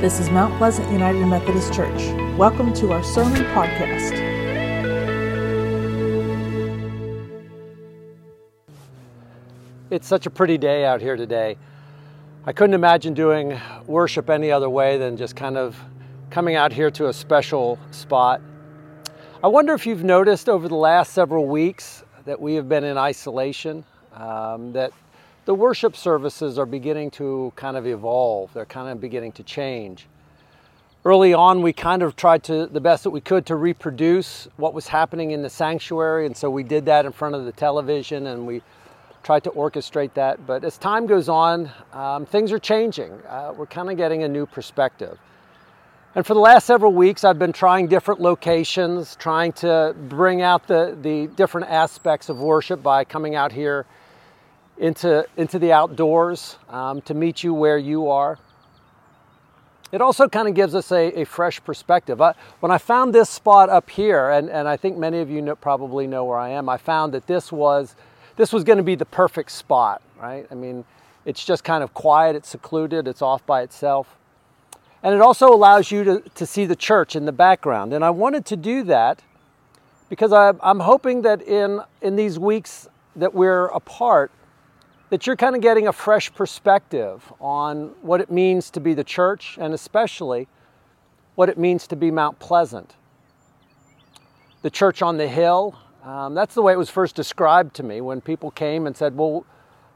[0.00, 2.00] This is Mount Pleasant United Methodist Church.
[2.38, 4.16] Welcome to our sermon podcast.
[9.90, 11.58] It's such a pretty day out here today.
[12.46, 15.78] I couldn't imagine doing worship any other way than just kind of
[16.30, 18.40] coming out here to a special spot.
[19.44, 22.96] I wonder if you've noticed over the last several weeks that we have been in
[22.96, 24.92] isolation, um, that
[25.50, 30.06] the worship services are beginning to kind of evolve, they're kind of beginning to change.
[31.04, 34.74] Early on, we kind of tried to the best that we could to reproduce what
[34.74, 38.28] was happening in the sanctuary, and so we did that in front of the television
[38.28, 38.62] and we
[39.24, 40.46] tried to orchestrate that.
[40.46, 43.10] But as time goes on, um, things are changing.
[43.28, 45.18] Uh, we're kind of getting a new perspective.
[46.14, 50.68] And for the last several weeks, I've been trying different locations, trying to bring out
[50.68, 53.84] the, the different aspects of worship by coming out here
[54.80, 58.38] into, into the outdoors um, to meet you where you are.
[59.92, 62.20] It also kind of gives us a, a fresh perspective.
[62.20, 65.42] I, when I found this spot up here, and, and I think many of you
[65.42, 67.94] know, probably know where I am, I found that this was,
[68.36, 70.46] this was going to be the perfect spot, right?
[70.50, 70.84] I mean,
[71.26, 74.16] it's just kind of quiet, it's secluded, it's off by itself.
[75.02, 77.92] And it also allows you to, to see the church in the background.
[77.92, 79.22] And I wanted to do that
[80.08, 84.30] because I, I'm hoping that in, in these weeks that we're apart,
[85.10, 89.04] that you're kind of getting a fresh perspective on what it means to be the
[89.04, 90.48] church and especially
[91.34, 92.94] what it means to be Mount Pleasant.
[94.62, 98.00] The church on the hill, um, that's the way it was first described to me
[98.00, 99.44] when people came and said, Well,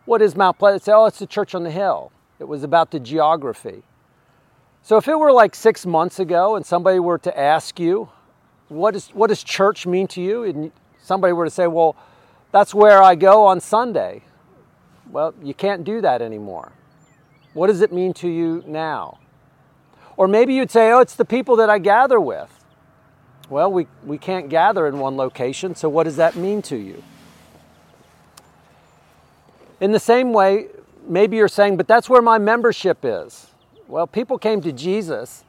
[0.04, 0.88] what is Mount Pleasant?
[0.88, 2.10] Oh, it's the church on the hill.
[2.40, 3.82] It was about the geography.
[4.82, 8.10] So if it were like six months ago and somebody were to ask you,
[8.68, 10.44] what, is, what does church mean to you?
[10.44, 11.94] And somebody were to say, Well,
[12.50, 14.22] that's where I go on Sunday.
[15.10, 16.72] Well, you can't do that anymore.
[17.52, 19.18] What does it mean to you now?
[20.16, 22.50] Or maybe you'd say, oh, it's the people that I gather with.
[23.48, 27.02] Well, we, we can't gather in one location, so what does that mean to you?
[29.80, 30.68] In the same way,
[31.06, 33.48] maybe you're saying, but that's where my membership is.
[33.86, 35.44] Well, people came to Jesus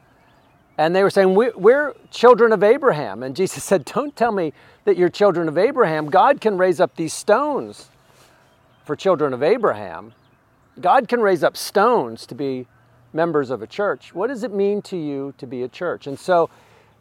[0.78, 3.24] and they were saying, We're children of Abraham.
[3.24, 4.54] And Jesus said, Don't tell me
[4.84, 6.10] that you're children of Abraham.
[6.10, 7.90] God can raise up these stones
[8.86, 10.14] for children of Abraham,
[10.80, 12.68] God can raise up stones to be
[13.14, 14.14] members of a church.
[14.14, 16.06] What does it mean to you to be a church?
[16.06, 16.50] And so,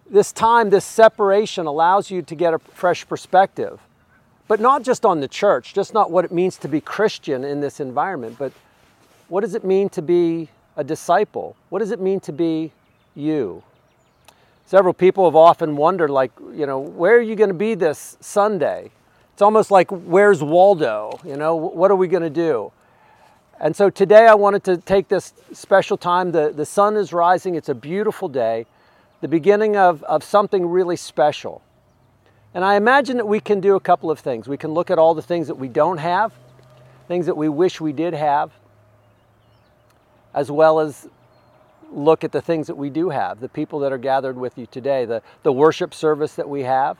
[0.08, 3.80] this time, this separation allows you to get a fresh perspective,
[4.48, 7.60] but not just on the church, just not what it means to be Christian in
[7.60, 8.52] this environment, but
[9.28, 11.56] what does it mean to be a disciple?
[11.70, 12.72] What does it mean to be
[13.14, 13.62] you?
[14.66, 18.16] Several people have often wondered, like, you know, where are you going to be this
[18.20, 18.90] Sunday?
[19.34, 21.18] It's almost like, where's Waldo?
[21.24, 22.70] You know, what are we going to do?
[23.58, 26.30] And so today I wanted to take this special time.
[26.30, 28.64] The, the sun is rising, it's a beautiful day,
[29.22, 31.62] the beginning of, of something really special.
[32.54, 34.46] And I imagine that we can do a couple of things.
[34.46, 36.32] We can look at all the things that we don't have,
[37.08, 38.52] things that we wish we did have,
[40.32, 41.08] as well as
[41.90, 44.66] look at the things that we do have, the people that are gathered with you
[44.66, 46.98] today, the, the worship service that we have,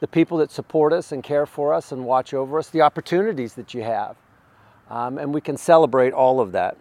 [0.00, 3.54] the people that support us and care for us and watch over us, the opportunities
[3.54, 4.16] that you have.
[4.90, 6.76] Um, and we can celebrate all of that.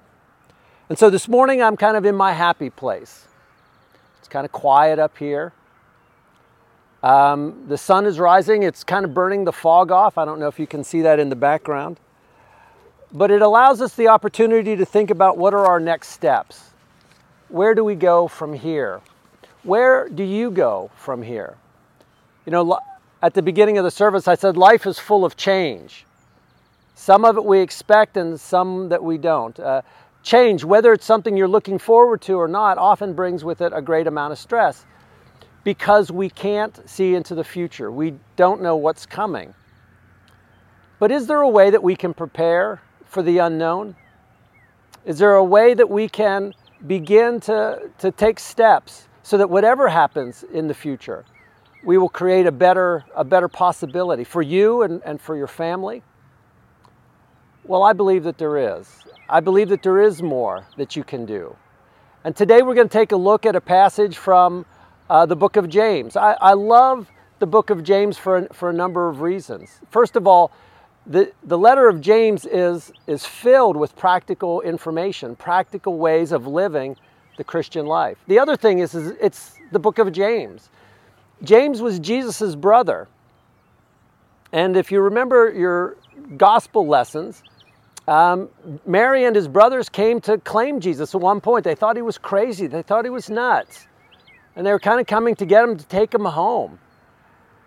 [0.90, 3.28] And so this morning I'm kind of in my happy place.
[4.20, 5.54] It's kind of quiet up here.
[7.04, 10.18] Um, the sun is rising, it's kind of burning the fog off.
[10.18, 12.00] I don't know if you can see that in the background.
[13.12, 16.72] But it allows us the opportunity to think about what are our next steps.
[17.50, 19.02] Where do we go from here?
[19.64, 21.56] Where do you go from here?
[22.46, 22.80] You know,
[23.22, 26.06] at the beginning of the service, I said life is full of change.
[26.96, 29.60] Some of it we expect and some that we don't.
[29.60, 29.82] Uh,
[30.24, 33.82] change, whether it's something you're looking forward to or not, often brings with it a
[33.82, 34.86] great amount of stress
[35.64, 37.92] because we can't see into the future.
[37.92, 39.54] We don't know what's coming.
[41.00, 43.96] But is there a way that we can prepare for the unknown?
[45.06, 46.54] Is there a way that we can
[46.86, 51.26] begin to, to take steps so that whatever happens in the future,
[51.84, 56.04] we will create a better, a better possibility for you and, and for your family?
[57.64, 58.90] Well, I believe that there is.
[59.30, 61.56] I believe that there is more that you can do.
[62.24, 64.66] And today we're going to take a look at a passage from
[65.10, 66.16] uh, the book of James.
[66.16, 67.10] I, I love
[67.40, 69.80] the book of James for, for a number of reasons.
[69.90, 70.52] First of all,
[71.06, 76.98] the, the letter of James is, is filled with practical information, practical ways of living
[77.38, 78.18] the Christian life.
[78.28, 80.70] The other thing is, is it's the book of James.
[81.44, 83.08] James was Jesus' brother.
[84.52, 85.98] And if you remember your
[86.38, 87.44] gospel lessons,
[88.08, 88.48] Um,
[88.86, 91.66] Mary and his brothers came to claim Jesus at one point.
[91.66, 93.86] They thought he was crazy, they thought he was nuts.
[94.56, 96.80] And they were kind of coming to get him to take him home.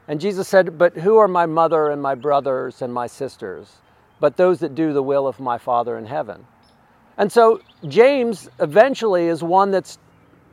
[0.09, 3.83] And Jesus said, But who are my mother and my brothers and my sisters?
[4.19, 6.47] But those that do the will of my Father in heaven.
[7.19, 9.99] And so James eventually is one that's,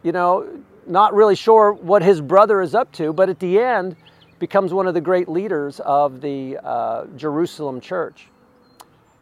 [0.03, 0.45] you know,
[0.87, 3.95] not really sure what his brother is up to, but at the end
[4.39, 8.27] becomes one of the great leaders of the uh, Jerusalem church.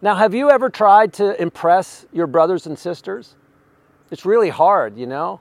[0.02, 3.36] Now, have you ever tried to impress your brothers and sisters?
[4.12, 5.40] It's really hard, you know.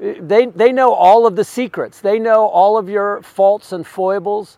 [0.00, 2.00] They, they know all of the secrets.
[2.00, 4.56] They know all of your faults and foibles.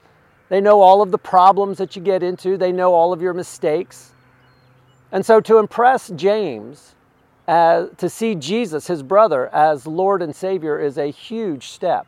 [0.50, 2.56] They know all of the problems that you get into.
[2.56, 4.12] They know all of your mistakes.
[5.10, 6.94] And so to impress James,
[7.46, 12.06] to see Jesus, his brother, as Lord and Savior is a huge step.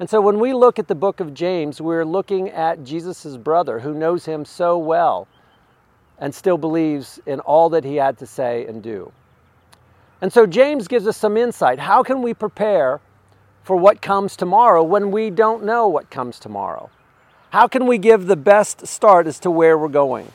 [0.00, 3.78] And so when we look at the book of James, we're looking at Jesus' brother
[3.78, 5.28] who knows him so well
[6.18, 9.12] and still believes in all that he had to say and do.
[10.20, 11.78] And so James gives us some insight.
[11.78, 13.00] How can we prepare
[13.62, 16.90] for what comes tomorrow when we don't know what comes tomorrow?
[17.50, 20.30] How can we give the best start as to where we're going?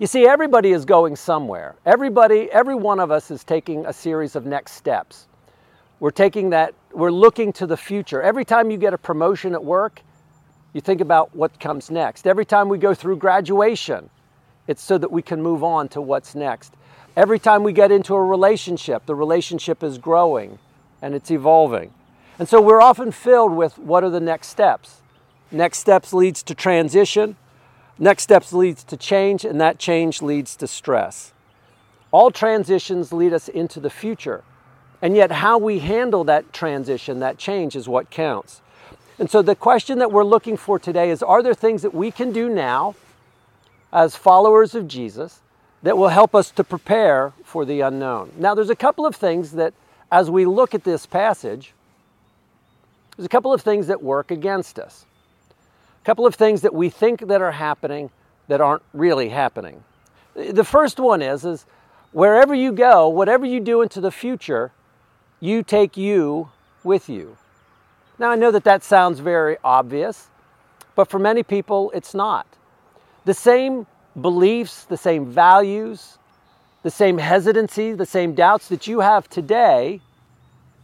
[0.00, 1.76] You see, everybody is going somewhere.
[1.86, 5.28] Everybody, every one of us is taking a series of next steps.
[6.00, 8.20] We're taking that, we're looking to the future.
[8.20, 10.02] Every time you get a promotion at work,
[10.72, 12.26] you think about what comes next.
[12.26, 14.10] Every time we go through graduation,
[14.66, 16.74] it's so that we can move on to what's next.
[17.16, 20.58] Every time we get into a relationship, the relationship is growing
[21.00, 21.94] and it's evolving.
[22.40, 25.02] And so we're often filled with what are the next steps?
[25.52, 27.36] Next steps leads to transition.
[27.98, 31.32] Next steps leads to change, and that change leads to stress.
[32.10, 34.42] All transitions lead us into the future.
[35.00, 38.62] And yet, how we handle that transition, that change, is what counts.
[39.18, 42.10] And so, the question that we're looking for today is Are there things that we
[42.10, 42.94] can do now
[43.92, 45.40] as followers of Jesus
[45.82, 48.32] that will help us to prepare for the unknown?
[48.38, 49.74] Now, there's a couple of things that,
[50.10, 51.74] as we look at this passage,
[53.16, 55.04] there's a couple of things that work against us.
[56.04, 58.10] Couple of things that we think that are happening
[58.48, 59.82] that aren't really happening.
[60.34, 61.64] The first one is, is
[62.12, 64.72] wherever you go, whatever you do into the future,
[65.40, 66.50] you take you
[66.82, 67.36] with you.
[68.18, 70.28] Now, I know that that sounds very obvious,
[70.94, 72.46] but for many people, it's not.
[73.24, 73.86] The same
[74.20, 76.18] beliefs, the same values,
[76.82, 80.00] the same hesitancy, the same doubts that you have today,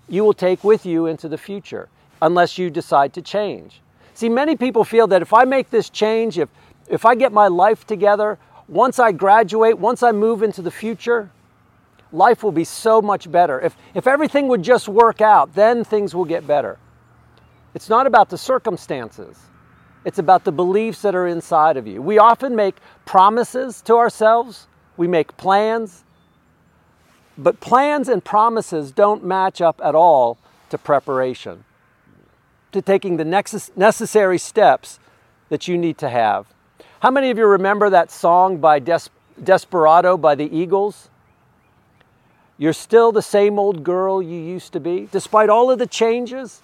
[0.08, 1.88] you will take with you into the future
[2.22, 3.80] unless you decide to change.
[4.20, 6.50] See, many people feel that if I make this change, if,
[6.90, 8.38] if I get my life together,
[8.68, 11.30] once I graduate, once I move into the future,
[12.12, 13.58] life will be so much better.
[13.58, 16.78] If, if everything would just work out, then things will get better.
[17.72, 19.38] It's not about the circumstances,
[20.04, 22.02] it's about the beliefs that are inside of you.
[22.02, 22.74] We often make
[23.06, 24.66] promises to ourselves,
[24.98, 26.04] we make plans,
[27.38, 30.36] but plans and promises don't match up at all
[30.68, 31.64] to preparation
[32.72, 34.98] to taking the necessary steps
[35.48, 36.46] that you need to have.
[37.00, 39.10] How many of you remember that song by Des-
[39.42, 41.08] Desperado by the Eagles?
[42.58, 45.08] You're still the same old girl you used to be.
[45.10, 46.62] Despite all of the changes,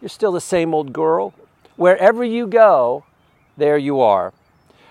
[0.00, 1.32] you're still the same old girl.
[1.76, 3.04] Wherever you go,
[3.56, 4.32] there you are.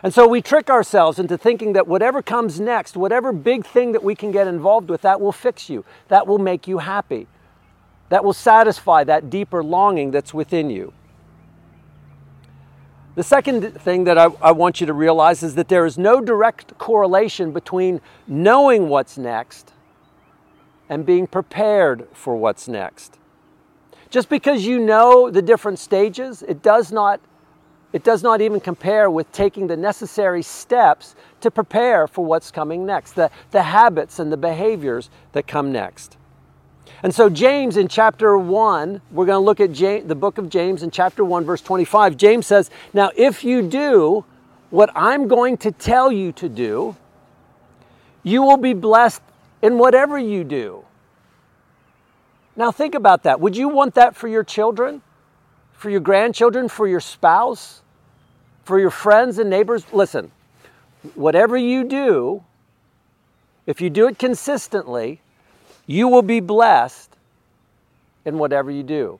[0.01, 4.03] And so we trick ourselves into thinking that whatever comes next, whatever big thing that
[4.03, 7.27] we can get involved with, that will fix you, that will make you happy
[8.13, 10.93] that will satisfy that deeper longing that's within you.
[13.15, 16.21] The second thing that I, I, want you to realize is that there is no
[16.21, 19.73] direct correlation between knowing what's next
[20.89, 23.17] and being prepared for what's next.
[24.11, 27.19] Just because you know the different stages, it does not,
[27.93, 32.85] it does not even compare with taking the necessary steps to prepare for what's coming
[32.85, 36.17] next, the, the habits and the behaviors that come next.
[37.01, 40.49] And so, James in chapter 1, we're going to look at James, the book of
[40.49, 42.15] James in chapter 1, verse 25.
[42.15, 44.25] James says, Now, if you do
[44.69, 46.95] what I'm going to tell you to do,
[48.23, 49.21] you will be blessed
[49.61, 50.85] in whatever you do.
[52.55, 53.39] Now, think about that.
[53.39, 55.01] Would you want that for your children,
[55.73, 57.81] for your grandchildren, for your spouse,
[58.63, 59.85] for your friends and neighbors?
[59.91, 60.31] Listen,
[61.15, 62.43] whatever you do,
[63.65, 65.21] if you do it consistently,
[65.85, 67.15] you will be blessed
[68.25, 69.19] in whatever you do.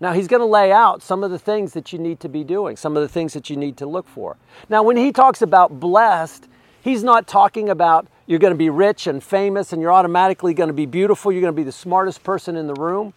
[0.00, 2.44] Now, he's going to lay out some of the things that you need to be
[2.44, 4.36] doing, some of the things that you need to look for.
[4.68, 6.46] Now, when he talks about blessed,
[6.80, 10.68] he's not talking about you're going to be rich and famous and you're automatically going
[10.68, 13.12] to be beautiful, you're going to be the smartest person in the room.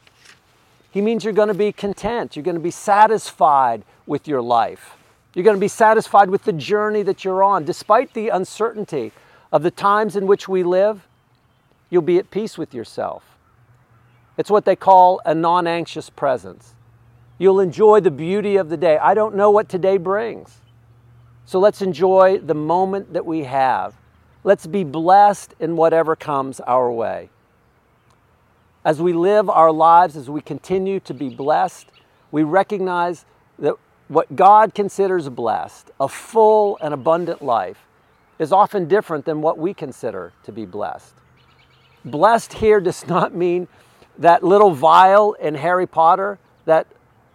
[0.90, 4.98] He means you're going to be content, you're going to be satisfied with your life.
[5.34, 7.64] You're going to be satisfied with the journey that you're on.
[7.64, 9.14] Despite the uncertainty
[9.52, 11.08] of the times in which we live,
[11.92, 13.38] you'll be at peace with yourself.
[14.38, 16.74] It's what they call a non anxious presence.
[17.38, 18.98] You'll enjoy the beauty of the day.
[18.98, 20.58] I don't know what today brings.
[21.46, 23.96] So let's enjoy the moment that we have.
[24.44, 27.30] Let's be blessed in whatever comes our way.
[28.84, 31.88] As we live our lives, as we continue to be blessed,
[32.32, 33.26] we recognize
[33.60, 33.76] that
[34.08, 37.86] what God considers blessed, a full and abundant life,
[38.40, 41.14] is often different than what we consider to be blessed.
[42.04, 43.68] Blessed here does not mean
[44.18, 46.88] that little vial in Harry Potter, that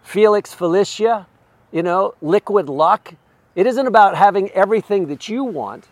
[0.03, 1.25] Felix Felicis,
[1.71, 3.13] you know, liquid luck.
[3.55, 5.87] It isn't about having everything that you want.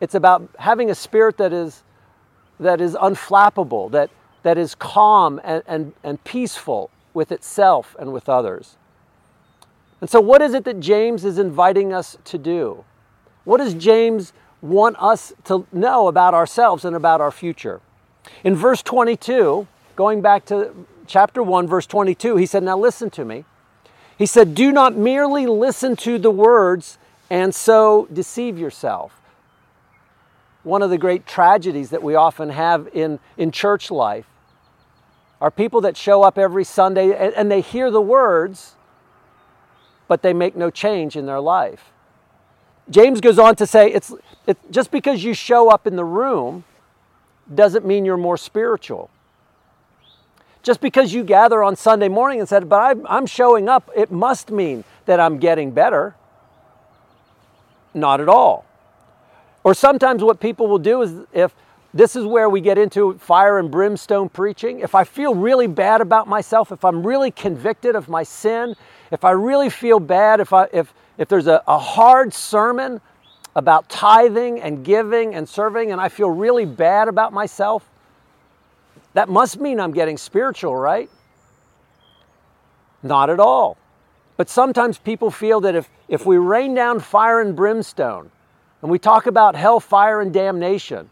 [0.00, 1.82] It's about having a spirit that is,
[2.58, 4.10] that is unflappable, that,
[4.42, 8.76] that is calm and, and, and peaceful with itself and with others.
[10.00, 12.84] And so, what is it that James is inviting us to do?
[13.44, 17.80] What does James want us to know about ourselves and about our future?
[18.44, 23.24] In verse 22, going back to chapter 1, verse 22, he said, Now listen to
[23.24, 23.44] me.
[24.16, 26.98] He said, Do not merely listen to the words
[27.30, 29.20] and so deceive yourself.
[30.62, 34.26] One of the great tragedies that we often have in, in church life
[35.40, 38.74] are people that show up every Sunday and, and they hear the words,
[40.06, 41.92] but they make no change in their life.
[42.88, 44.12] James goes on to say, it's,
[44.46, 46.64] it, just because you show up in the room
[47.52, 49.10] doesn't mean you're more spiritual.
[50.62, 54.50] Just because you gather on Sunday morning and said, but I'm showing up, it must
[54.50, 56.14] mean that I'm getting better.
[57.94, 58.66] Not at all.
[59.64, 61.54] Or sometimes what people will do is if
[61.92, 64.80] this is where we get into fire and brimstone preaching.
[64.80, 68.76] If I feel really bad about myself, if I'm really convicted of my sin,
[69.10, 73.00] if I really feel bad, if, I, if, if there's a, a hard sermon
[73.54, 77.86] about tithing and giving and serving, and I feel really bad about myself,
[79.12, 81.10] that must mean I'm getting spiritual, right?
[83.02, 83.76] Not at all.
[84.38, 88.30] But sometimes people feel that if, if we rain down fire and brimstone
[88.80, 91.10] and we talk about hell, fire, and damnation,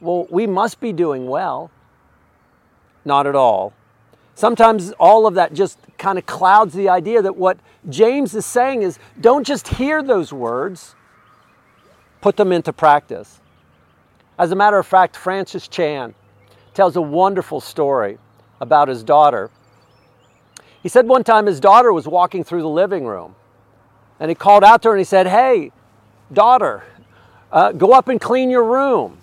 [0.00, 1.70] well, we must be doing well.
[3.04, 3.72] Not at all.
[4.36, 8.82] Sometimes all of that just kind of clouds the idea that what James is saying
[8.82, 10.94] is don't just hear those words,
[12.20, 13.40] put them into practice.
[14.38, 16.14] As a matter of fact, Francis Chan
[16.74, 18.18] tells a wonderful story
[18.60, 19.50] about his daughter.
[20.82, 23.34] He said one time his daughter was walking through the living room
[24.20, 25.72] and he called out to her and he said, Hey,
[26.30, 26.84] daughter,
[27.50, 29.16] uh, go up and clean your room.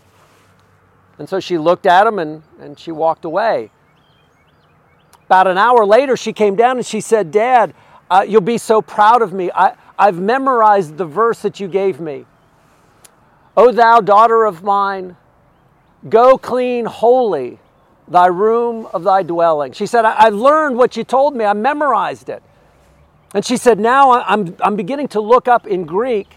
[1.20, 3.70] And so she looked at him and, and she walked away.
[5.25, 7.74] About an hour later, she came down and she said, Dad,
[8.10, 9.50] uh, you'll be so proud of me.
[9.53, 12.25] I, I've memorized the verse that you gave me.
[13.56, 15.15] O thou daughter of mine,
[16.10, 17.60] go clean holy
[18.08, 19.72] thy room of thy dwelling.
[19.72, 22.44] She said, I, I learned what you told me, I memorized it.
[23.34, 26.36] And she said, Now I'm, I'm beginning to look up in Greek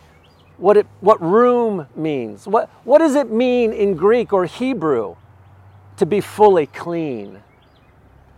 [0.56, 2.46] what, it, what room means.
[2.46, 5.16] What, what does it mean in Greek or Hebrew
[5.98, 7.42] to be fully clean?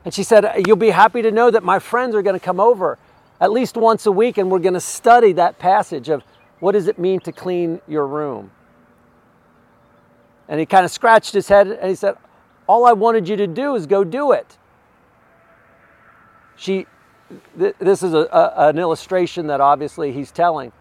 [0.04, 2.60] And she said, You'll be happy to know that my friends are going to come
[2.60, 2.98] over
[3.40, 6.24] at least once a week and we're going to study that passage of
[6.60, 8.50] what does it mean to clean your room.
[10.48, 12.16] And he kind of scratched his head and he said,
[12.66, 14.58] All I wanted you to do is go do it.
[16.56, 16.86] She,
[17.58, 20.72] th- this is a, a, an illustration that obviously he's telling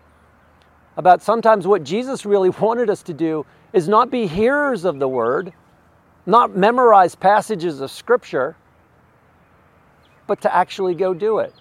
[0.95, 5.07] about sometimes what Jesus really wanted us to do is not be hearers of the
[5.07, 5.53] word,
[6.25, 8.55] not memorize passages of scripture,
[10.27, 11.53] but to actually go do it.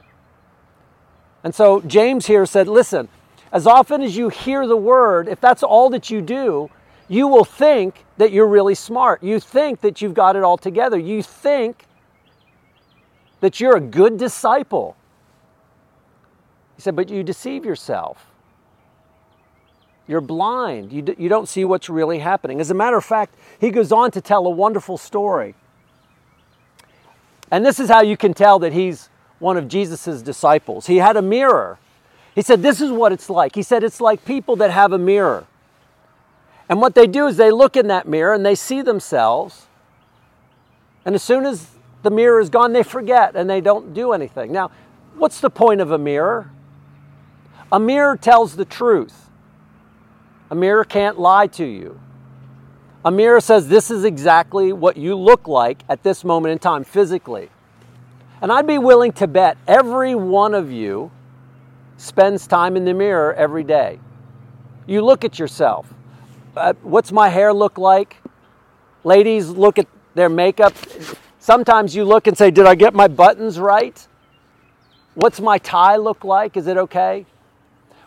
[1.44, 3.08] And so James here said, listen,
[3.52, 6.68] as often as you hear the word, if that's all that you do,
[7.08, 9.22] you will think that you're really smart.
[9.22, 10.98] You think that you've got it all together.
[10.98, 11.84] You think
[13.40, 14.96] that you're a good disciple.
[16.74, 18.26] He said, but you deceive yourself.
[20.08, 20.92] You're blind.
[20.92, 22.60] You, d- you don't see what's really happening.
[22.60, 25.54] As a matter of fact, he goes on to tell a wonderful story.
[27.50, 30.86] And this is how you can tell that he's one of Jesus' disciples.
[30.86, 31.78] He had a mirror.
[32.34, 33.54] He said, This is what it's like.
[33.54, 35.46] He said, It's like people that have a mirror.
[36.68, 39.66] And what they do is they look in that mirror and they see themselves.
[41.04, 41.70] And as soon as
[42.02, 44.50] the mirror is gone, they forget and they don't do anything.
[44.52, 44.72] Now,
[45.16, 46.50] what's the point of a mirror?
[47.70, 49.28] A mirror tells the truth.
[50.50, 52.00] A mirror can't lie to you.
[53.06, 56.82] A mirror says this is exactly what you look like at this moment in time
[56.82, 57.50] physically.
[58.42, 61.12] And I'd be willing to bet every one of you
[61.98, 64.00] spends time in the mirror every day.
[64.88, 65.86] You look at yourself.
[66.56, 68.16] Uh, what's my hair look like?
[69.04, 69.86] Ladies look at
[70.16, 70.74] their makeup.
[71.38, 74.04] Sometimes you look and say, Did I get my buttons right?
[75.14, 76.56] What's my tie look like?
[76.56, 77.24] Is it okay?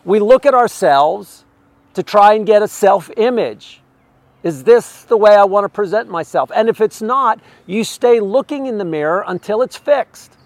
[0.03, 1.45] We look at ourselves
[1.93, 3.81] to try and get a self image.
[4.41, 6.51] Is this the way I want to present myself?
[6.55, 10.37] And if it's not, you stay looking in the mirror until it's fixed.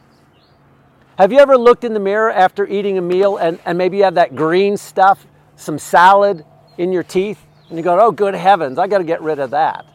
[1.17, 4.03] Have you ever looked in the mirror after eating a meal and, and maybe you
[4.03, 6.43] have that green stuff, some salad
[6.79, 9.51] in your teeth, and you go, oh, good heavens, I got to get rid of
[9.51, 9.85] that.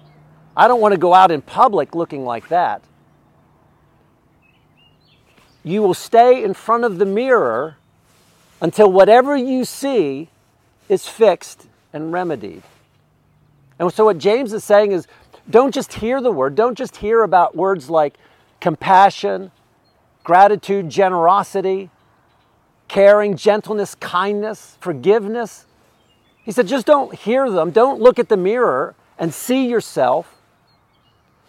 [0.57, 2.83] I don't want to go out in public looking like that.
[5.65, 7.77] You will stay in front of the mirror
[8.61, 10.29] until whatever you see
[10.89, 12.63] is fixed and remedied.
[13.79, 15.07] And so, what James is saying is
[15.49, 18.15] don't just hear the word, don't just hear about words like
[18.61, 19.51] compassion,
[20.25, 21.91] gratitude, generosity,
[22.89, 25.67] caring, gentleness, kindness, forgiveness.
[26.45, 27.71] He said, just don't hear them.
[27.71, 30.35] Don't look at the mirror and see yourself.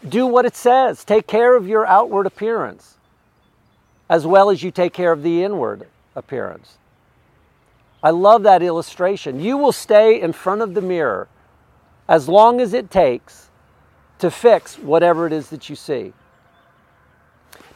[0.07, 1.03] Do what it says.
[1.03, 2.97] Take care of your outward appearance
[4.09, 6.77] as well as you take care of the inward appearance.
[8.01, 9.39] I love that illustration.
[9.39, 11.27] You will stay in front of the mirror
[12.09, 13.49] as long as it takes
[14.17, 16.11] to fix whatever it is that you see.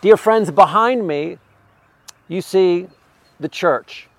[0.01, 1.37] Dear friends, behind me,
[2.27, 2.87] you see
[3.39, 4.09] the church.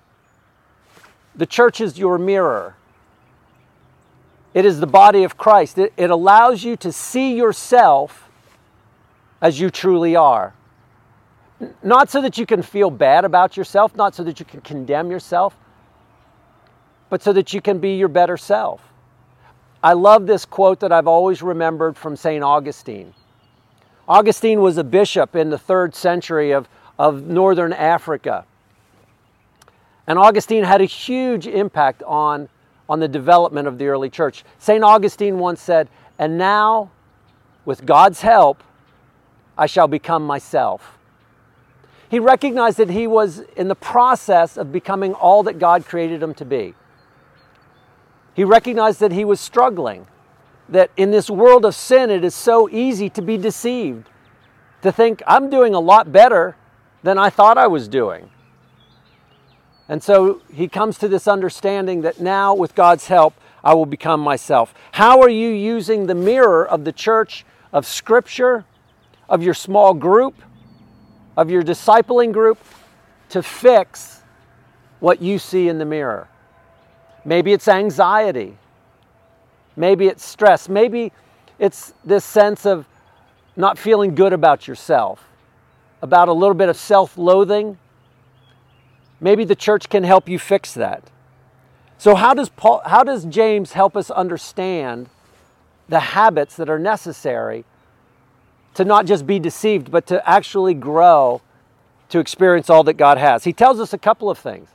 [1.35, 2.75] The church is your mirror.
[4.53, 5.77] It is the body of Christ.
[5.77, 8.29] It, it, allows you to see yourself
[9.41, 10.53] as you truly are.
[11.83, 15.11] Not so that you can feel bad about yourself, not so that you can condemn
[15.11, 15.57] yourself,
[17.09, 18.81] but so that you can be your better self.
[19.85, 22.43] I love this quote that I've always remembered from St.
[22.43, 23.13] Augustine.
[24.07, 28.45] Augustine was a bishop in the third century of, of northern Africa.
[30.07, 32.49] And Augustine had a huge impact on,
[32.89, 34.43] on the development of the early church.
[34.57, 34.83] St.
[34.83, 35.87] Augustine once said,
[36.17, 36.89] And now,
[37.63, 38.63] with God's help,
[39.55, 40.97] I shall become myself.
[42.09, 46.33] He recognized that he was in the process of becoming all that God created him
[46.33, 46.73] to be.
[48.35, 50.07] He recognized that he was struggling
[50.67, 54.09] that in this world of sin, it is so easy to be deceived,
[54.81, 56.57] to think, I'm doing a lot better
[57.01, 58.29] than I thought I was doing.
[59.87, 64.19] And so he comes to this understanding that now, with God's help, I will become
[64.19, 64.73] myself.
[64.91, 68.65] How are you using the mirror of the church, of Scripture,
[69.29, 70.35] of your small group,
[71.37, 72.57] of your discipling group
[73.29, 74.23] to fix
[74.99, 76.27] what you see in the mirror?
[77.25, 78.57] Maybe it's anxiety.
[79.75, 80.69] Maybe it's stress.
[80.69, 81.11] Maybe
[81.57, 82.87] it's this sense of
[83.55, 85.27] not feeling good about yourself,
[86.01, 87.77] about a little bit of self loathing.
[89.19, 91.09] Maybe the church can help you fix that.
[91.97, 95.09] So, how does, Paul, how does James help us understand
[95.87, 97.63] the habits that are necessary
[98.73, 101.41] to not just be deceived, but to actually grow
[102.09, 103.45] to experience all that God has?
[103.45, 104.69] He tells us a couple of things.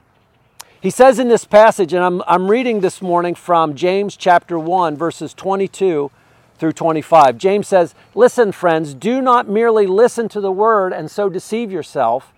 [0.80, 4.96] He says in this passage, and I'm, I'm reading this morning from James chapter 1,
[4.96, 6.10] verses 22
[6.56, 7.36] through 25.
[7.36, 12.32] James says, Listen, friends, do not merely listen to the word and so deceive yourself.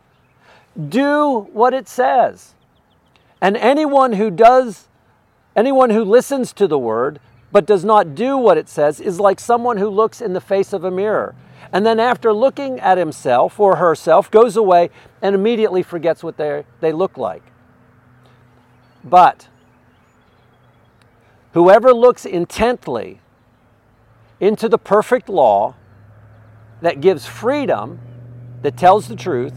[0.88, 2.55] Do what it says.
[3.40, 4.88] And anyone who does,
[5.55, 7.20] anyone who listens to the word
[7.52, 10.72] but does not do what it says is like someone who looks in the face
[10.72, 11.37] of a mirror.
[11.72, 14.90] And then, after looking at himself or herself, goes away
[15.22, 17.52] and immediately forgets what they, they look like.
[19.05, 19.49] But
[21.53, 23.21] whoever looks intently
[24.41, 25.75] into the perfect law
[26.81, 28.01] that gives freedom,
[28.62, 29.55] that tells the truth,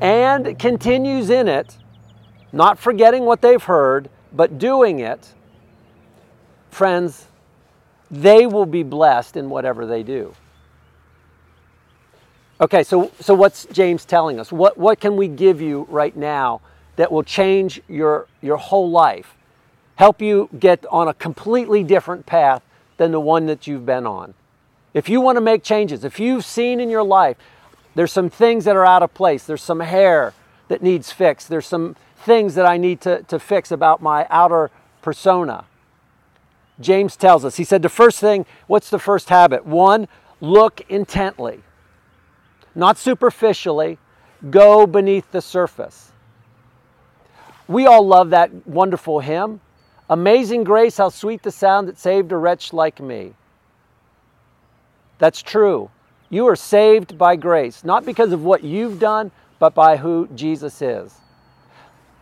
[0.00, 1.76] and continues in it,
[2.52, 5.34] not forgetting what they've heard, but doing it,
[6.70, 7.26] friends,
[8.10, 10.34] they will be blessed in whatever they do.
[12.60, 14.50] Okay, so, so what's James telling us?
[14.50, 16.60] What, what can we give you right now
[16.98, 19.36] that will change your, your whole life,
[19.94, 22.60] help you get on a completely different path
[22.96, 24.34] than the one that you've been on.
[24.92, 27.36] If you want to make changes, if you've seen in your life
[27.94, 30.34] there's some things that are out of place, there's some hair
[30.66, 34.72] that needs fixed, there's some things that I need to, to fix about my outer
[35.00, 35.66] persona.
[36.80, 39.64] James tells us, he said, the first thing, what's the first habit?
[39.64, 40.08] One,
[40.40, 41.60] look intently,
[42.74, 43.98] not superficially,
[44.50, 46.07] go beneath the surface.
[47.68, 49.60] We all love that wonderful hymn.
[50.10, 53.34] Amazing grace, how sweet the sound that saved a wretch like me.
[55.18, 55.90] That's true.
[56.30, 60.80] You are saved by grace, not because of what you've done, but by who Jesus
[60.80, 61.14] is.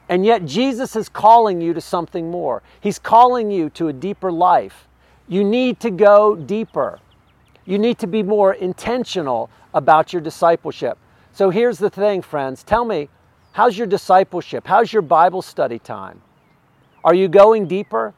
[0.08, 2.62] And yet, Jesus is calling you to something more.
[2.80, 4.86] He's calling you to a deeper life.
[5.26, 7.00] You need to go deeper.
[7.64, 10.96] You need to be more intentional about your discipleship.
[11.32, 12.62] So, here's the thing, friends.
[12.62, 13.08] Tell me,
[13.56, 14.66] how's your discipleship?
[14.66, 16.20] How's your Bible study time?
[17.02, 18.12] Are you going deeper?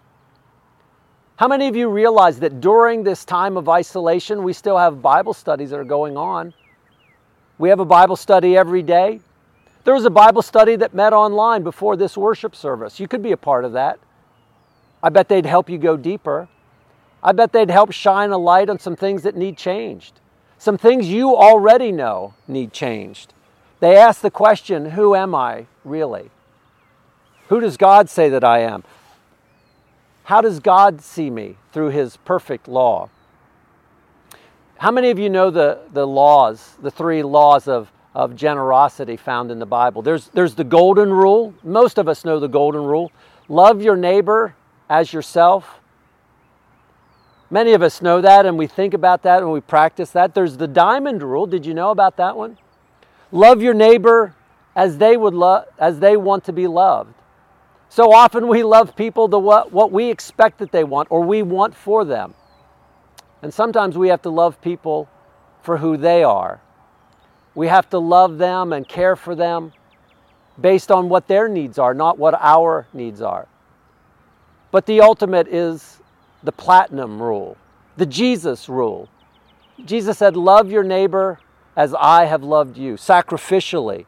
[1.36, 5.32] How many of you realize that during this time of isolation, we still have Bible
[5.32, 6.52] studies that are going on?
[7.56, 9.20] We have a Bible study every day.
[9.84, 12.98] There was a Bible study that met online before this worship service.
[12.98, 14.00] You could be a part of that.
[15.04, 16.48] I bet they'd help you go deeper.
[17.22, 20.18] I bet they'd help shine a light on some things that need changed,
[20.58, 23.34] some things you already know need changed.
[23.80, 26.30] They ask the question Who am I really?
[27.48, 28.84] Who does God say that I am?
[30.24, 33.08] How does God see me through His perfect law?
[34.78, 39.50] How many of you know the, the laws, the three laws of of generosity found
[39.50, 40.02] in the Bible.
[40.02, 41.54] There's, there's the golden rule.
[41.62, 43.12] Most of us know the golden rule
[43.48, 44.54] love your neighbor
[44.90, 45.80] as yourself.
[47.48, 50.34] Many of us know that and we think about that and we practice that.
[50.34, 51.46] There's the diamond rule.
[51.46, 52.58] Did you know about that one?
[53.30, 54.34] Love your neighbor
[54.74, 57.14] as they would love as they want to be loved.
[57.88, 61.42] So often we love people the what, what we expect that they want or we
[61.42, 62.34] want for them.
[63.42, 65.08] And sometimes we have to love people
[65.62, 66.60] for who they are
[67.58, 69.72] we have to love them and care for them
[70.60, 73.48] based on what their needs are, not what our needs are.
[74.70, 75.98] But the ultimate is
[76.44, 77.56] the platinum rule,
[77.96, 79.08] the Jesus rule.
[79.84, 81.40] Jesus said, Love your neighbor
[81.78, 84.04] as I have loved you, sacrificially,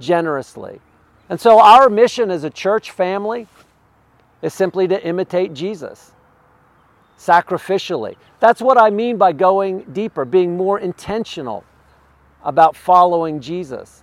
[0.00, 0.80] generously.
[1.28, 3.46] And so our mission as a church family
[4.40, 6.12] is simply to imitate Jesus
[7.18, 8.16] sacrificially.
[8.40, 11.64] That's what I mean by going deeper, being more intentional
[12.42, 14.02] about following Jesus.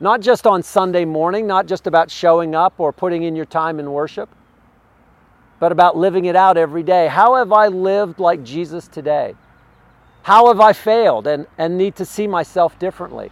[0.00, 3.78] Not just on Sunday morning, not just about showing up or putting in your time
[3.78, 4.28] in worship,
[5.60, 7.06] but about living it out every day.
[7.06, 9.36] How have I lived like Jesus today?
[10.22, 13.30] How have I failed and, and need to see myself differently?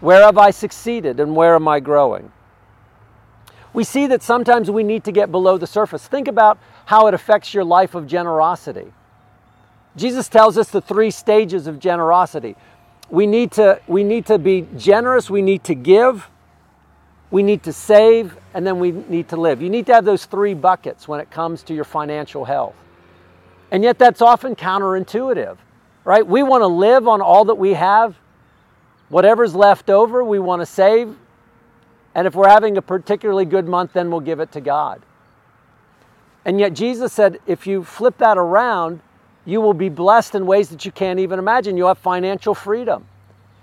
[0.00, 2.32] Where have I succeeded and where am I growing?
[3.72, 6.08] We see that sometimes we need to get below the surface.
[6.08, 8.92] Think about how it affects your life of generosity.
[9.96, 12.56] Jesus tells us the three stages of generosity
[13.10, 16.30] we need to we need to be generous we need to give
[17.30, 20.24] we need to save and then we need to live you need to have those
[20.26, 22.74] three buckets when it comes to your financial health
[23.70, 25.56] and yet that's often counterintuitive
[26.04, 28.16] right we want to live on all that we have
[29.08, 31.16] whatever's left over we want to save
[32.14, 35.02] and if we're having a particularly good month then we'll give it to god
[36.44, 39.00] and yet jesus said if you flip that around
[39.44, 41.76] you will be blessed in ways that you can't even imagine.
[41.76, 43.06] You'll have financial freedom.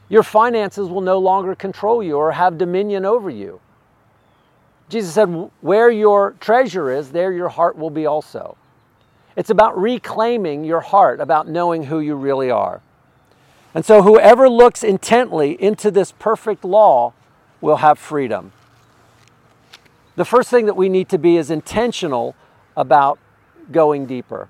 [0.09, 3.59] Your finances will no longer control you or have dominion over you.
[4.89, 5.27] Jesus said,
[5.61, 8.57] Where your treasure is, there your heart will be also.
[9.37, 12.81] It's about reclaiming your heart, about knowing who you really are.
[13.75, 17.13] And so, whoever looks intently into this perfect law
[17.61, 18.51] will have freedom.
[20.15, 22.35] The first thing that we need to be is intentional
[22.75, 23.19] about
[23.71, 24.49] going deeper.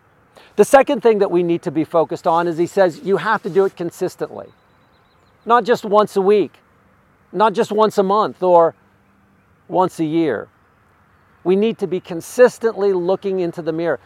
[0.55, 3.43] The second thing that we need to be focused on is he says you have
[3.43, 4.47] to do it consistently.
[5.45, 6.53] Not just once a week,
[7.33, 8.73] not just once a month or
[9.67, 10.47] once a year.
[11.43, 13.99] We need to be consistently looking into the mirror.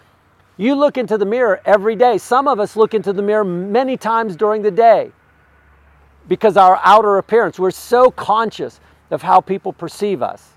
[0.61, 2.19] You look into the mirror every day.
[2.19, 5.11] Some of us look into the mirror many times during the day
[6.27, 10.47] because our outer appearance, we're so conscious of how people perceive us.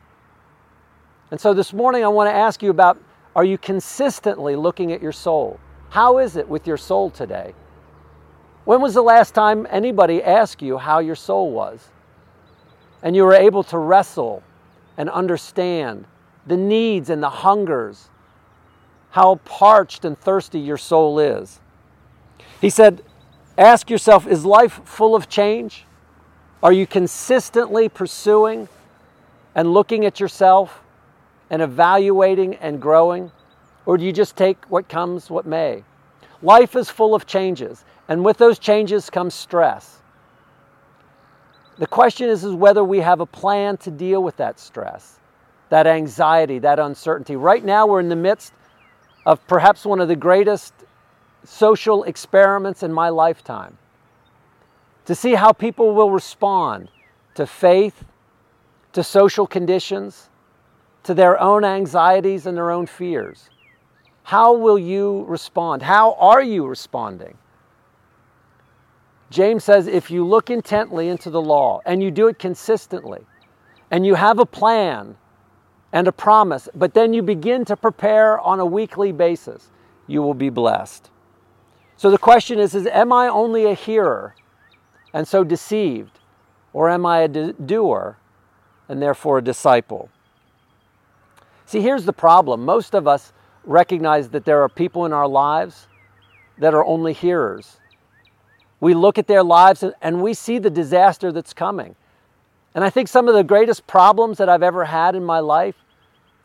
[1.31, 2.99] And so this morning I want to ask you about
[3.35, 5.59] are you consistently looking at your soul?
[5.89, 7.55] How is it with your soul today?
[8.67, 11.89] When was the last time anybody asked you how your soul was?
[13.03, 14.43] And you were able to wrestle
[14.99, 16.05] and understand
[16.47, 18.11] the needs and the hungers,
[19.15, 21.61] how parched and thirsty your soul is.
[22.61, 23.01] He said,
[23.57, 25.85] Ask yourself, is life full of change?
[26.65, 28.69] Are you consistently pursuing
[29.55, 30.81] and looking at yourself
[31.49, 33.31] and evaluating and growing?
[33.87, 35.85] Or do you just take what comes, what may?
[36.43, 40.03] Life is full of changes, and with those changes comes stress.
[41.79, 45.21] The question is, is whether we have a plan to deal with that stress,
[45.69, 47.37] that anxiety, that uncertainty.
[47.37, 48.53] Right now, we're in the midst
[49.27, 50.75] of perhaps one of the greatest
[51.45, 53.77] social experiments in my lifetime
[55.07, 56.89] to see how people will respond
[57.35, 58.05] to faith,
[58.93, 60.31] to social conditions,
[61.03, 63.51] to their own anxieties and their own fears.
[64.23, 65.83] How will you respond?
[65.83, 67.37] How are you responding?
[69.29, 73.21] James says if you look intently into the law and you do it consistently,
[73.91, 75.17] and you have a plan
[75.95, 79.71] and a promise, but then you begin to prepare on a weekly basis,
[80.09, 81.09] you will be blessed.
[81.97, 84.35] So the question is, is am I only a hearer
[85.13, 86.19] and so deceived,
[86.73, 88.19] or am I a doer
[88.89, 90.11] and therefore a disciple?
[91.65, 92.65] See, here's the problem.
[92.65, 95.87] Most of us recognize that there are people in our lives
[96.59, 97.77] that are only hearers.
[98.81, 101.95] We look at their lives and we see the disaster that's coming.
[102.75, 105.77] And I think some of the greatest problems that I've ever had in my life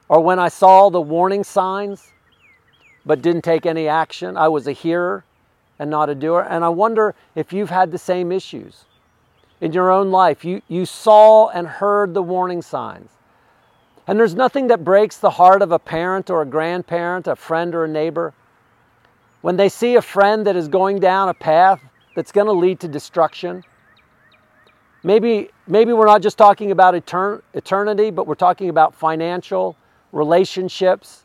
[0.09, 2.11] are when I saw the warning signs
[3.05, 4.37] but didn't take any action.
[4.37, 5.23] I was a hearer
[5.77, 6.45] and not a doer.
[6.49, 8.85] And I wonder if you've had the same issues
[9.61, 10.43] in your own life.
[10.43, 13.11] You, you saw and heard the warning signs.
[14.07, 17.75] And there's nothing that breaks the heart of a parent or a grandparent, a friend
[17.75, 18.33] or a neighbor,
[19.41, 21.79] when they see a friend that is going down a path
[22.15, 23.63] that's going to lead to destruction.
[25.03, 29.77] Maybe, maybe we're not just talking about etern- eternity, but we're talking about financial,
[30.11, 31.23] relationships,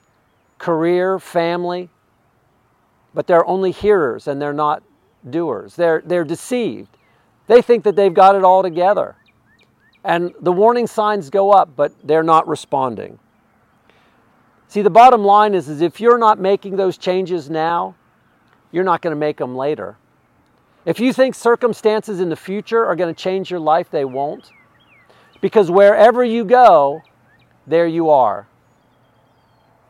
[0.59, 1.90] career, family
[3.14, 4.83] but they're only hearers and they're not
[5.31, 5.77] doers.
[5.77, 6.99] They're, they're deceived.
[7.47, 9.16] They think that they've got it all together.
[10.03, 13.18] And the warning signs go up, but they're not responding.
[14.68, 17.94] See, the bottom line is, is if you're not making those changes now,
[18.73, 19.97] you're not going to make them later.
[20.85, 24.51] If you think circumstances in the future are going to change your life, they won't.
[25.40, 27.03] Because wherever you go,
[27.66, 28.47] there you are.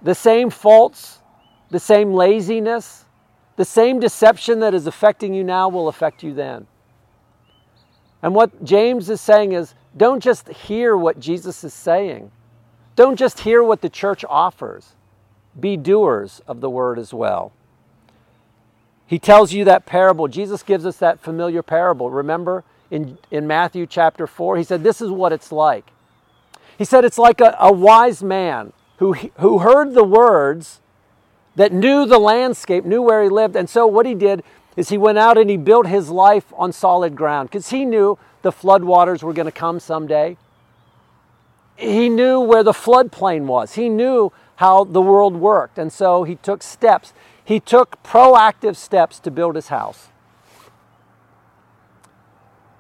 [0.05, 1.21] The same faults,
[1.71, 3.07] the same laziness,
[3.57, 6.67] the same deception that is affecting you now will affect you then.
[8.23, 12.31] And what James is saying is don't just hear what Jesus is saying,
[12.97, 14.93] don't just hear what the church offers,
[15.59, 17.53] be doers of the word as well.
[19.07, 20.29] He tells you that parable.
[20.29, 22.11] Jesus gives us that familiar parable.
[22.11, 24.59] Remember in, in Matthew chapter 4?
[24.59, 25.87] He said, This is what it's like.
[26.77, 30.81] He said, It's like a, a wise man who, who heard the words
[31.57, 33.57] that knew the landscape, knew where he lived.
[33.57, 34.43] And so what he did
[34.77, 38.19] is he went out and he built his life on solid ground because he knew
[38.43, 40.37] the floodwaters were going to come someday.
[41.77, 43.75] He knew where the floodplain was.
[43.75, 45.79] He knew how the world worked.
[45.79, 47.13] And so he took steps.
[47.45, 50.09] He took proactive steps to build his house.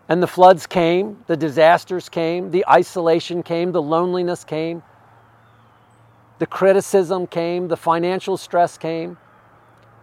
[0.08, 4.82] And the floods came, the disasters came, the isolation came, the loneliness came.
[6.44, 9.16] The criticism came, the financial stress came,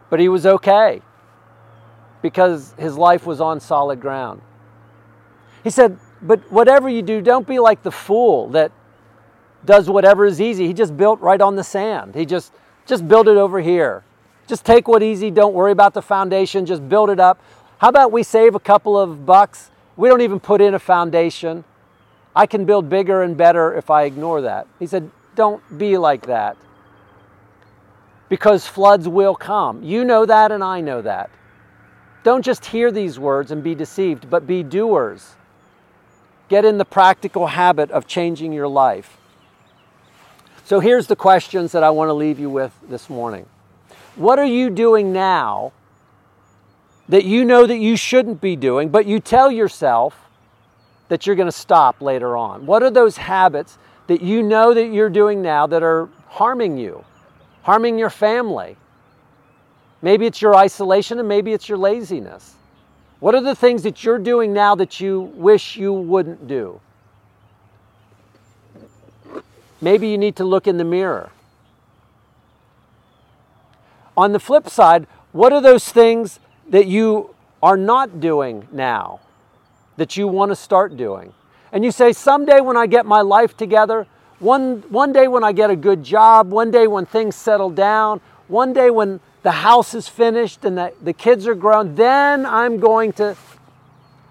[0.09, 1.03] but he was okay
[2.23, 4.41] because his life was on solid ground.
[5.63, 8.71] He said, But whatever you do, don't be like the fool that
[9.65, 10.65] does whatever is easy.
[10.65, 12.15] He just built right on the sand.
[12.15, 12.51] He just
[12.87, 14.03] just build it over here.
[14.47, 17.39] Just take what easy, don't worry about the foundation, just build it up.
[17.77, 19.69] How about we save a couple of bucks?
[19.95, 21.65] We don't even put in a foundation.
[22.35, 24.65] I can build bigger and better if I ignore that.
[24.79, 26.57] He said, don't be like that.
[28.29, 29.83] Because floods will come.
[29.83, 31.29] You know that, and I know that.
[32.23, 35.35] Don't just hear these words and be deceived, but be doers.
[36.47, 39.17] Get in the practical habit of changing your life.
[40.65, 43.45] So here's the questions that I want to leave you with this morning.
[44.15, 45.73] What are you doing now
[47.09, 50.29] that you know that you shouldn't be doing, but you tell yourself
[51.09, 52.65] that you're going to stop later on?
[52.65, 53.77] What are those habits
[54.11, 57.05] that you know that you're doing now that are harming you,
[57.63, 58.75] harming your family.
[60.01, 62.55] Maybe it's your isolation and maybe it's your laziness.
[63.21, 66.81] What are the things that you're doing now that you wish you wouldn't do?
[69.79, 71.31] Maybe you need to look in the mirror.
[74.17, 79.21] On the flip side, what are those things that you are not doing now
[79.95, 81.31] that you want to start doing?
[81.71, 84.07] And you say, someday when I get my life together,
[84.39, 88.21] one, one day when I get a good job, one day when things settle down,
[88.47, 92.79] one day when the house is finished and the, the kids are grown, then I'm
[92.79, 93.37] going to.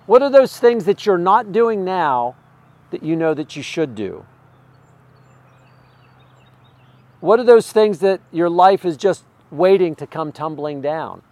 [0.07, 2.35] What are those things that you're not doing now
[2.91, 4.27] that you know that you should do?
[7.21, 11.23] What are those things that your life is just waiting to come tumbling down?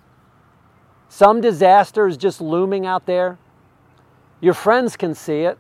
[1.08, 3.38] Some disaster is just looming out there.
[4.40, 5.58] Your friends can see it.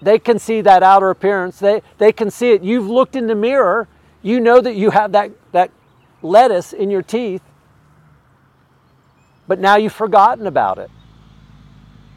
[0.00, 1.58] They can see that outer appearance.
[1.58, 2.62] They, they can see it.
[2.62, 3.88] You've looked in the mirror.
[4.22, 5.70] You know that you have that, that
[6.22, 7.42] lettuce in your teeth,
[9.46, 10.90] but now you've forgotten about it.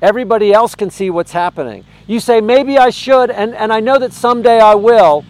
[0.02, 1.86] Everybody else can see what's happening.
[2.08, 5.24] You say, maybe I should, and, and I know that someday I will,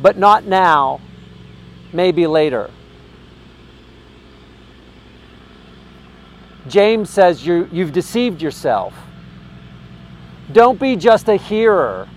[0.00, 1.00] but not now,
[1.92, 2.70] maybe later.
[6.68, 8.94] James says you, you've deceived yourself.
[10.52, 12.08] Don't be just a hearer,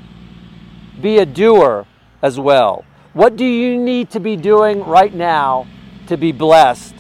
[1.02, 1.86] be a doer
[2.22, 2.86] as well.
[3.12, 5.68] What do you need to be doing right now
[6.08, 6.96] to be blessed?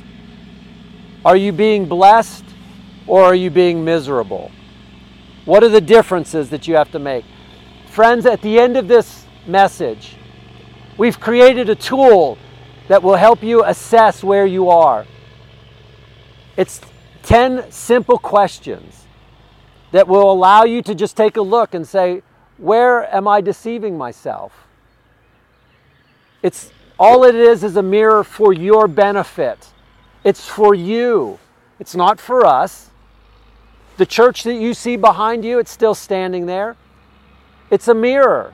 [1.24, 2.44] Are you being blessed
[3.08, 4.52] or are you being miserable?
[5.46, 7.24] What are the differences that you have to make?
[7.88, 10.18] Friends, at the end of this message,
[10.98, 12.38] we've created a tool
[12.90, 15.06] that will help you assess where you are.
[16.58, 16.82] It's
[17.24, 19.01] 10 simple questions
[19.92, 22.24] that will allow you to just take a look and say,
[22.58, 24.68] where am I deceiving myself?
[26.44, 29.68] It's all it is is a mirror for your benefit.
[30.24, 31.40] It's for you.
[31.80, 32.92] It's not for us.
[33.98, 36.76] The church that you see behind you, it's still standing there.
[37.70, 38.54] It's a mirror.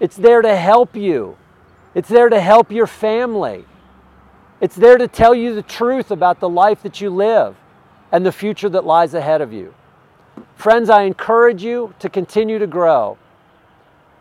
[0.00, 1.36] It's there to help you.
[1.94, 3.64] It's there to help your family.
[4.60, 7.56] It's there to tell you the truth about the life that you live
[8.10, 9.74] and the future that lies ahead of you.
[10.56, 13.18] Friends, I encourage you to continue to grow.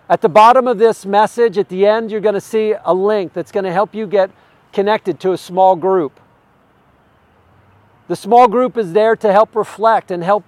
[0.08, 3.34] At the bottom of this message, at the end, you're going to see a link
[3.34, 4.30] that's going to help you get
[4.72, 6.20] connected to a small group.
[8.08, 10.44] The small group is there to help reflect and help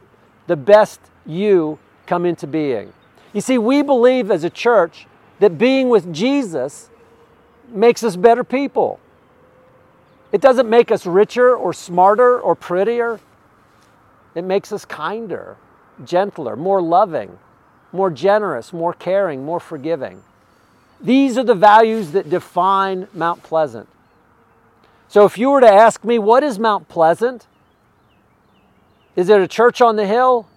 [0.46, 2.94] the best you come into being.
[3.34, 5.08] You see, we believe as a church
[5.40, 6.90] that being with Jesus
[7.70, 9.00] makes us better people.
[10.32, 13.20] It doesn't make us richer or smarter or prettier.
[14.36, 15.58] It makes us kinder,
[16.06, 17.40] gentler, more loving,
[17.92, 20.24] more generous, more caring, more forgiving.
[21.00, 23.88] These are the values that define Mount Pleasant.
[25.08, 27.48] So if you were to ask me, what is Mount Pleasant?
[29.16, 30.48] Is it a church on the hill?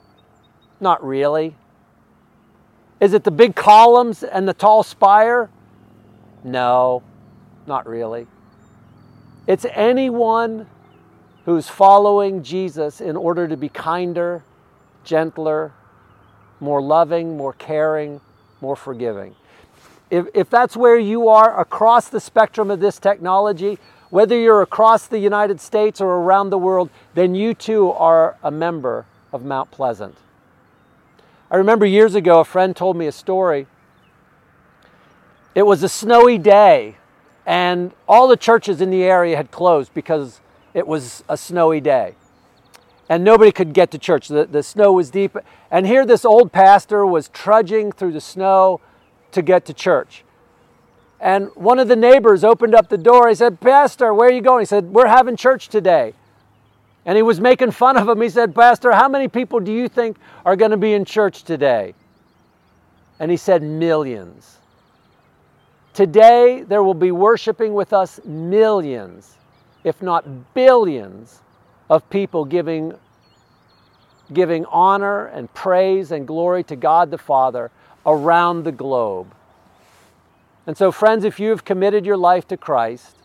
[0.80, 1.54] Not really.
[3.00, 5.50] Is it the big columns and the tall spire?
[6.44, 7.02] No,
[7.66, 8.26] not really.
[9.46, 10.66] It's anyone
[11.44, 14.44] who's following Jesus in order to be kinder,
[15.04, 15.72] gentler,
[16.60, 18.20] more loving, more caring,
[18.60, 19.34] more forgiving.
[20.10, 23.78] If, if that's where you are across the spectrum of this technology,
[24.10, 28.50] whether you're across the United States or around the world, then you too are a
[28.50, 30.16] member of Mount Pleasant.
[31.50, 33.66] I remember years ago, a friend told me a story.
[35.54, 36.96] It was a snowy day,
[37.46, 40.40] and all the churches in the area had closed because
[40.74, 42.14] it was a snowy day
[43.10, 44.28] and nobody could get to church.
[44.28, 45.36] The, the snow was deep.
[45.68, 48.80] And here, this old pastor was trudging through the snow
[49.32, 50.24] to get to church.
[51.20, 53.28] And one of the neighbors opened up the door.
[53.28, 54.62] He said, Pastor, where are you going?
[54.62, 56.14] He said, We're having church today.
[57.04, 58.20] And he was making fun of him.
[58.20, 61.42] He said, Pastor, how many people do you think are going to be in church
[61.42, 61.94] today?
[63.18, 64.58] And he said, Millions.
[65.94, 69.36] Today, there will be worshiping with us millions,
[69.82, 71.40] if not billions,
[71.90, 72.94] of people giving,
[74.32, 77.70] giving honor and praise and glory to God the Father
[78.06, 79.34] around the globe.
[80.66, 83.16] And so, friends, if you have committed your life to Christ,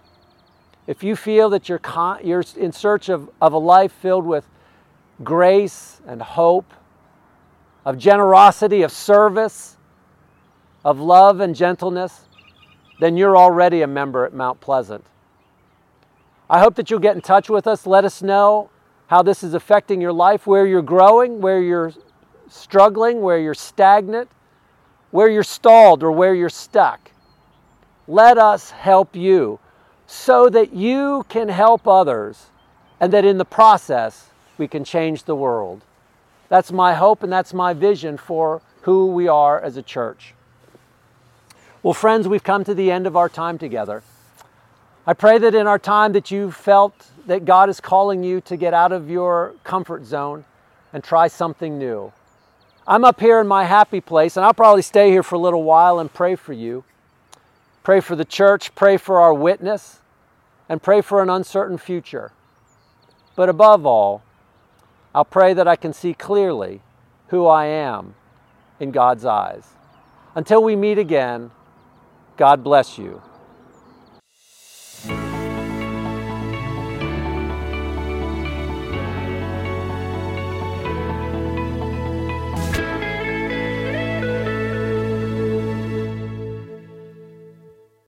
[0.88, 4.45] if you feel that you're, con- you're in search of, of a life filled with
[5.23, 6.73] grace and hope,
[7.86, 9.78] of generosity, of service,
[10.84, 12.21] of love and gentleness,
[12.99, 15.06] then you're already a member at Mount Pleasant.
[16.49, 17.88] I hope that you'll get in touch with us.
[17.88, 18.69] Let us know
[19.08, 21.93] how this is affecting your life, where you're growing, where you're
[22.49, 24.29] struggling, where you're stagnant,
[25.12, 27.12] where you're stalled, or where you're stuck.
[28.08, 29.60] Let us help you
[30.08, 32.47] so that you can help others
[32.99, 35.81] and that in the process we can change the world.
[36.49, 40.34] That's my hope and that's my vision for who we are as a church.
[41.81, 44.03] Well, friends, we've come to the end of our time together.
[45.08, 48.58] I pray that in our time that you felt that God is calling you to
[48.58, 50.46] get out of your comfort zone
[50.91, 52.12] and try something new.
[52.88, 55.63] I'm up here in my happy place, and I'll probably stay here for a little
[55.63, 56.84] while and pray for you.
[57.84, 60.00] Pray for the church, pray for our witness,
[60.68, 62.32] and pray for an uncertain future.
[63.36, 64.24] But above all,
[65.13, 66.82] I'll pray that I can see clearly
[67.28, 68.15] who I am
[68.80, 69.68] in God's eyes.
[70.34, 71.51] Until we meet again,
[72.38, 73.22] God bless you.